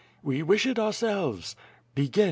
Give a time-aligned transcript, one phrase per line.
[0.23, 1.55] "We wish it ourselves."
[1.93, 2.19] "Begin!